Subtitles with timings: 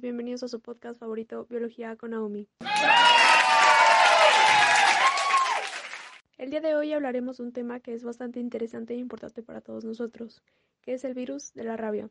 [0.00, 2.48] bienvenidos a su podcast favorito, Biología con Naomi.
[6.36, 9.60] El día de hoy hablaremos de un tema que es bastante interesante e importante para
[9.60, 10.42] todos nosotros,
[10.82, 12.10] que es el virus de la rabia.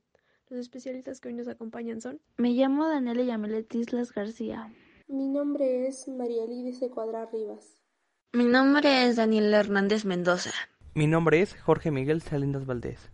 [0.50, 2.22] Los especialistas que hoy nos acompañan son...
[2.38, 4.72] Me llamo Daniela Yamilet Islas García.
[5.08, 7.82] Mi nombre es María Lidice Cuadra Rivas.
[8.32, 10.52] Mi nombre es Daniel Hernández Mendoza.
[10.96, 13.12] Mi nombre es Jorge Miguel Salinas Valdés.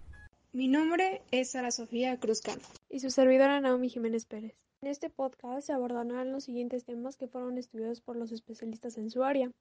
[0.52, 2.63] Mi nombre es Sara Sofía Cruzcano.
[2.90, 4.55] Y su servidora Naomi Jiménez Pérez.
[4.81, 9.12] En este podcast se abordarán los siguientes temas que fueron estudiados por los especialistas en
[9.12, 9.52] su área,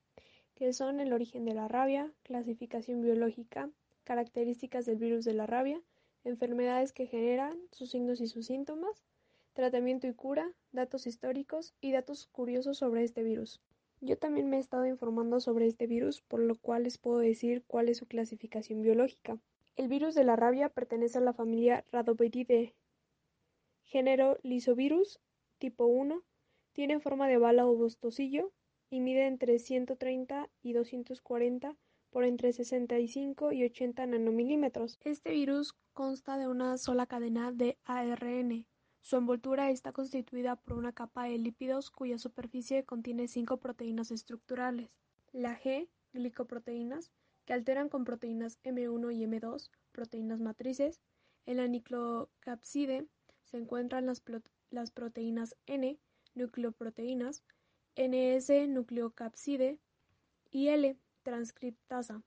[0.55, 3.69] que son el origen de la rabia, clasificación biológica,
[4.05, 5.79] características del virus de la rabia,
[6.25, 9.05] enfermedades que generan, sus signos y sus síntomas,
[9.53, 13.61] tratamiento y cura, datos históricos y datos curiosos sobre este virus.
[14.01, 17.63] Yo también me he estado informando sobre este virus, por lo cual les puedo decir
[17.67, 19.39] cuál es su clasificación biológica.
[19.79, 22.75] El virus de la rabia pertenece a la familia Rhabdoviridae,
[23.85, 25.21] género Lysovirus,
[25.57, 26.23] tipo 1,
[26.75, 28.53] tiene forma de bala o bostocillo
[28.91, 31.77] y mide entre 130 y 240
[32.11, 34.99] por entre 65 y 80 nanomilímetros.
[35.05, 38.67] Este virus consta de una sola cadena de ARN,
[39.01, 44.91] su envoltura está constituida por una capa de lípidos cuya superficie contiene cinco proteínas estructurales.
[45.33, 47.11] La G, glicoproteínas,
[47.49, 51.01] que alteran con proteínas M1 y M2, proteínas matrices.
[51.47, 53.07] En la nucleocapside
[53.45, 54.21] se encuentran las,
[54.91, 55.99] proteínas N,
[56.35, 57.43] nucleoproteínas,
[57.97, 59.79] NS, nucleocapside,
[60.51, 62.23] y L, transcriptasa.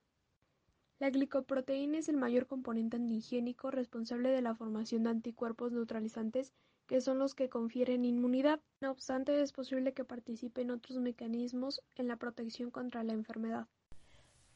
[0.97, 6.51] La glicoproteína es el mayor componente antigénico responsable de la formación de anticuerpos neutralizantes
[6.87, 8.59] que son los que confieren inmunidad.
[8.79, 13.67] No obstante, es posible que participe en otros mecanismos en la protección contra la enfermedad.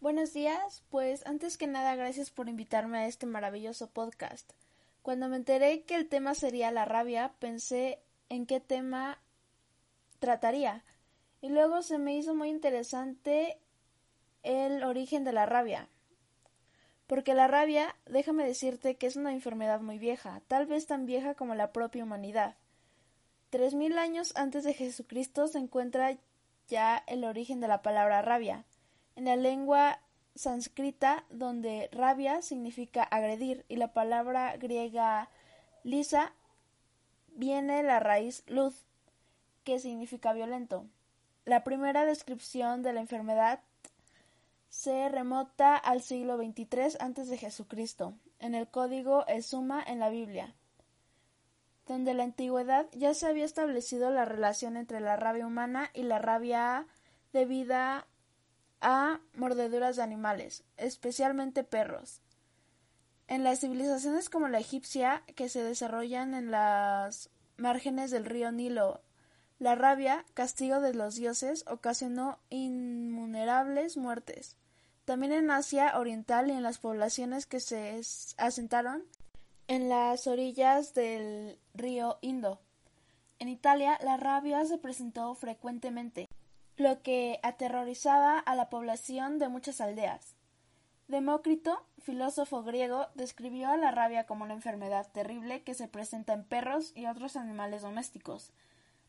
[0.01, 4.51] Buenos días, pues antes que nada gracias por invitarme a este maravilloso podcast.
[5.01, 9.19] Cuando me enteré que el tema sería la rabia, pensé en qué tema
[10.19, 10.83] trataría.
[11.41, 13.57] Y luego se me hizo muy interesante
[14.43, 15.87] el origen de la rabia.
[17.07, 21.35] Porque la rabia, déjame decirte que es una enfermedad muy vieja, tal vez tan vieja
[21.35, 22.55] como la propia humanidad.
[23.49, 26.17] Tres mil años antes de Jesucristo se encuentra
[26.67, 28.65] ya el origen de la palabra rabia.
[29.15, 29.99] En la lengua
[30.35, 35.29] sánscrita, donde rabia significa agredir, y la palabra griega
[35.83, 36.33] lisa
[37.27, 38.85] viene la raíz luz,
[39.63, 40.85] que significa violento.
[41.45, 43.61] La primera descripción de la enfermedad
[44.69, 50.53] se remota al siglo XXIII a.C., en el código Suma en la Biblia,
[51.87, 56.03] donde en la antigüedad ya se había establecido la relación entre la rabia humana y
[56.03, 56.87] la rabia
[57.31, 58.07] debida
[58.81, 62.21] a mordeduras de animales, especialmente perros.
[63.27, 69.01] En las civilizaciones como la egipcia, que se desarrollan en las márgenes del río Nilo,
[69.57, 74.57] la rabia, castigo de los dioses, ocasionó innumerables muertes.
[75.05, 78.01] También en Asia Oriental y en las poblaciones que se
[78.37, 79.03] asentaron
[79.67, 82.59] en las orillas del río Indo.
[83.39, 86.27] En Italia la rabia se presentó frecuentemente,
[86.77, 90.35] lo que aterrorizaba a la población de muchas aldeas.
[91.07, 96.43] Demócrito, filósofo griego, describió a la rabia como una enfermedad terrible que se presenta en
[96.43, 98.51] perros y otros animales domésticos.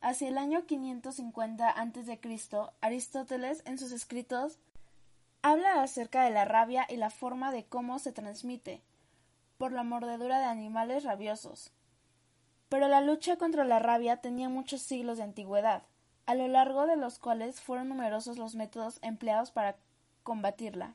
[0.01, 2.21] Hacia el año 550 a.C.,
[2.83, 4.59] Aristóteles, en sus escritos,
[5.43, 8.83] Habla acerca de la rabia y la forma de cómo se transmite,
[9.59, 11.73] por la mordedura de animales rabiosos.
[12.69, 15.85] Pero la lucha contra la rabia tenía muchos siglos de antigüedad,
[16.27, 19.77] a lo largo de los cuales fueron numerosos los métodos empleados para
[20.25, 20.95] combatirla.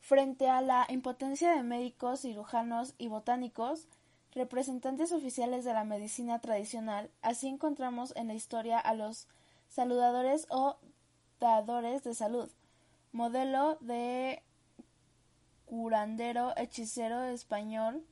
[0.00, 3.86] Frente a la impotencia de médicos, cirujanos y botánicos,
[4.32, 9.28] representantes oficiales de la medicina tradicional, así encontramos en la historia a los
[9.68, 10.76] saludadores o
[11.38, 12.50] dadores de salud,
[13.12, 14.42] modelo de
[15.66, 18.04] curandero hechicero español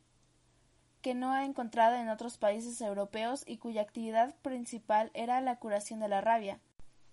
[1.03, 6.01] que no ha encontrado en otros países europeos y cuya actividad principal era la curación
[6.01, 6.59] de la rabia.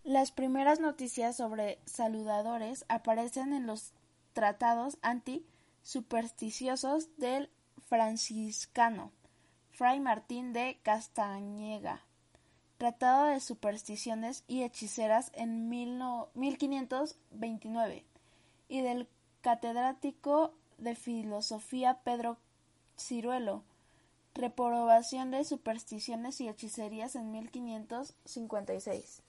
[0.03, 3.93] Las primeras noticias sobre saludadores aparecen en los
[4.33, 7.49] tratados anti-supersticiosos del
[7.87, 9.11] franciscano
[9.75, 11.99] Fray Martín de Castañega.
[12.77, 18.05] Tratado de Supersticiones y Hechiceras en 1529
[18.69, 19.09] y del
[19.41, 22.37] catedrático de Filosofía Pedro
[22.97, 23.65] Ciruelo,
[24.37, 29.23] Reprobación de Supersticiones y Hechicerías en 1556.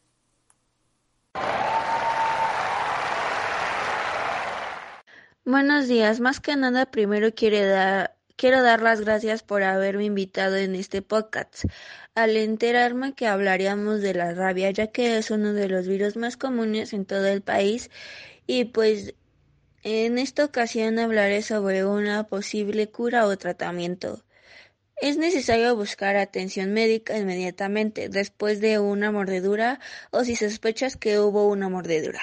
[5.45, 6.19] Buenos días.
[6.19, 11.67] Más que nada, primero quiero dar, las gracias por haberme invitado en este podcast,
[12.17, 16.37] al enterarme que hablaríamos de la rabia, ya que es uno de los virus más
[16.37, 17.93] comunes en todo el país
[18.49, 19.15] y pues
[19.85, 24.26] en esta ocasión hablaré sobre una posible cura o tratamiento.
[25.01, 29.79] Es necesario buscar atención médica inmediatamente después de una mordedura
[30.11, 32.21] o si sospechas que hubo una mordedura.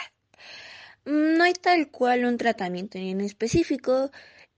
[1.06, 4.12] No hay tal cual un tratamiento en específico,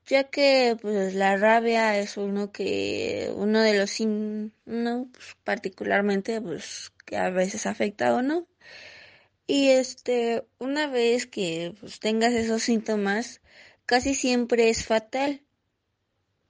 [0.05, 3.99] ya que pues, la rabia es uno que uno de los
[4.65, 8.47] no pues, particularmente pues que a veces afecta o no
[9.47, 13.41] y este una vez que pues, tengas esos síntomas
[13.85, 15.41] casi siempre es fatal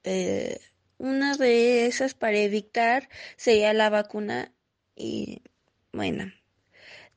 [0.04, 0.60] eh,
[0.98, 4.52] una de esas para evitar sería la vacuna
[4.94, 5.42] y
[5.92, 6.32] bueno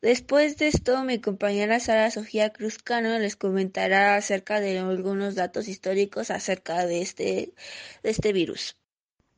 [0.02, 6.32] Después de esto, mi compañera Sara Sofía Cruzcano les comentará acerca de algunos datos históricos
[6.32, 7.54] acerca de este,
[8.02, 8.78] de este virus.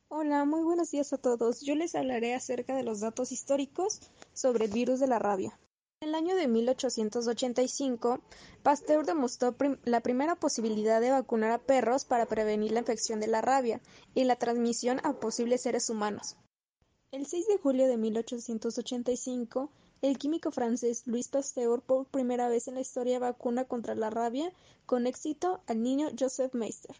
[0.07, 1.61] Hola, muy buenos días a todos.
[1.61, 4.01] Yo les hablaré acerca de los datos históricos
[4.33, 5.57] sobre el virus de la rabia.
[6.03, 8.21] En el año de 1885,
[8.63, 13.41] Pasteur demostró la primera posibilidad de vacunar a perros para prevenir la infección de la
[13.41, 13.81] rabia
[14.15, 16.37] y la transmisión a posibles seres humanos.
[17.11, 19.69] El 6 de julio de 1885,
[20.01, 24.51] el químico francés Louis Pasteur por primera vez en la historia vacuna contra la rabia
[24.87, 26.95] con éxito al niño Joseph Meister.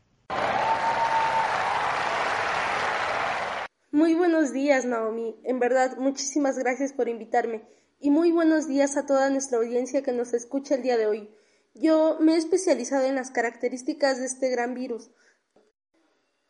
[3.90, 5.36] Muy buenos días, Naomi.
[5.44, 7.81] En verdad, muchísimas gracias por invitarme.
[8.04, 11.30] Y muy buenos días a toda nuestra audiencia que nos escucha el día de hoy.
[11.76, 15.12] Yo me he especializado en las características de este gran virus.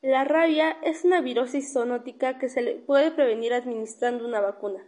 [0.02, 4.88] La rabia es una virosis zoonótica que se le puede prevenir administrando una vacuna.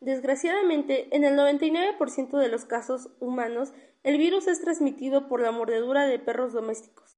[0.00, 6.04] Desgraciadamente, en el 99% de los casos humanos, el virus es transmitido por la mordedura
[6.04, 7.16] de perros domésticos.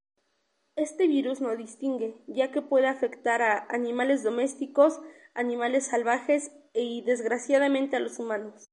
[0.76, 5.00] Este virus no distingue, ya que puede afectar a animales domésticos,
[5.34, 8.70] animales salvajes y desgraciadamente a los humanos.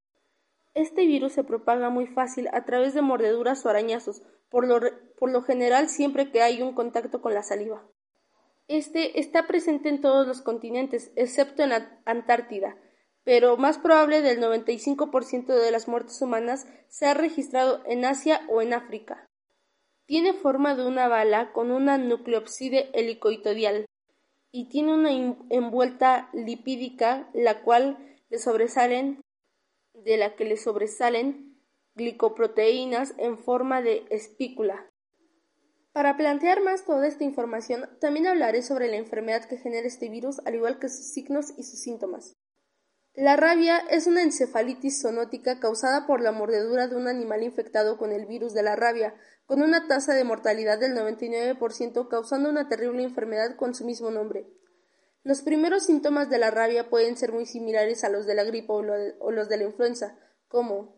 [0.74, 4.80] Este virus se propaga muy fácil a través de mordeduras o arañazos, por lo,
[5.18, 7.88] por lo general siempre que hay un contacto con la saliva.
[8.68, 12.76] Este está presente en todos los continentes, excepto en la Antártida,
[13.24, 18.62] pero más probable del 95% de las muertes humanas se ha registrado en Asia o
[18.62, 19.26] en África.
[20.06, 23.86] Tiene forma de una bala con una nucleópside helicoidal
[24.56, 25.12] y tiene una
[25.50, 27.98] envuelta lipídica la cual
[28.30, 29.20] le sobresalen
[29.94, 31.60] de la que le sobresalen
[31.96, 34.90] glicoproteínas en forma de espícula.
[35.92, 40.40] Para plantear más toda esta información, también hablaré sobre la enfermedad que genera este virus,
[40.46, 42.38] al igual que sus signos y sus síntomas.
[43.14, 48.14] La rabia es una encefalitis zoonótica causada por la mordedura de un animal infectado con
[48.14, 53.04] el virus de la rabia, con una tasa de mortalidad del 99%, causando una terrible
[53.04, 54.48] enfermedad con su mismo nombre.
[55.24, 58.72] Los primeros síntomas de la rabia pueden ser muy similares a los de la gripe
[58.72, 60.96] o los de la influenza, como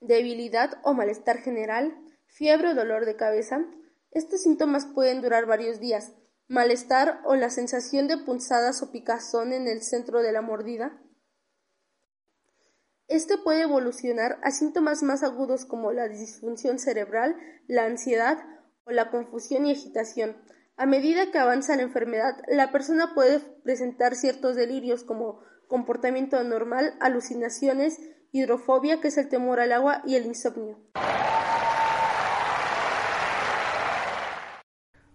[0.00, 1.96] debilidad o malestar general,
[2.26, 3.64] fiebre o dolor de cabeza.
[4.10, 6.12] Estos síntomas pueden durar varios días,
[6.48, 11.00] malestar o la sensación de punzadas o picazón en el centro de la mordida.
[13.10, 17.34] Este puede evolucionar a síntomas más agudos como la disfunción cerebral,
[17.66, 18.38] la ansiedad
[18.84, 20.36] o la confusión y agitación.
[20.76, 26.94] A medida que avanza la enfermedad, la persona puede presentar ciertos delirios como comportamiento anormal,
[27.00, 27.98] alucinaciones,
[28.30, 30.78] hidrofobia, que es el temor al agua, y el insomnio.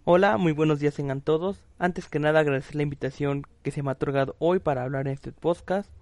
[0.04, 1.64] Hola, muy buenos días tengan todos.
[1.78, 5.14] Antes que nada agradecer la invitación que se me ha otorgado hoy para hablar en
[5.14, 5.95] este podcast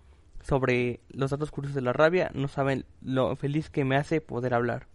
[0.44, 2.30] sobre los datos curiosos de la rabia.
[2.34, 4.86] No saben lo feliz que me hace poder hablar.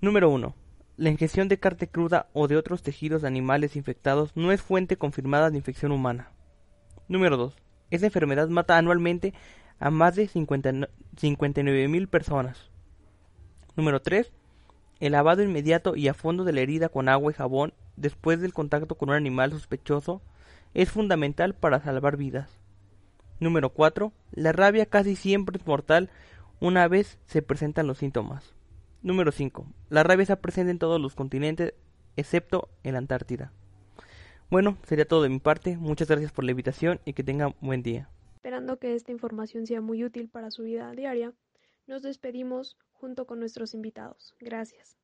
[0.00, 0.54] Número 1.
[0.96, 4.96] La ingestión de carne cruda o de otros tejidos de animales infectados no es fuente
[4.96, 6.30] confirmada de infección humana.
[7.08, 7.54] Número 2.
[7.90, 9.34] Esta enfermedad mata anualmente
[9.78, 12.70] a más de 59.000 personas.
[13.76, 14.32] Número 3.
[14.98, 18.54] El lavado inmediato y a fondo de la herida con agua y jabón después del
[18.54, 20.22] contacto con un animal sospechoso
[20.72, 22.65] es fundamental para salvar vidas.
[23.40, 24.12] Número 4.
[24.32, 26.10] La rabia casi siempre es mortal
[26.60, 28.54] una vez se presentan los síntomas.
[29.02, 29.66] Número 5.
[29.90, 31.74] La rabia está presente en todos los continentes
[32.16, 33.52] excepto en la Antártida.
[34.50, 35.76] Bueno, sería todo de mi parte.
[35.76, 38.08] Muchas gracias por la invitación y que tengan buen día.
[38.36, 41.32] Esperando que esta información sea muy útil para su vida diaria,
[41.86, 44.34] nos despedimos junto con nuestros invitados.
[44.40, 44.96] Gracias.